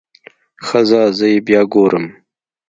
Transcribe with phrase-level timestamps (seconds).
[0.65, 2.05] ښه ځه زه يې بيا ګورم.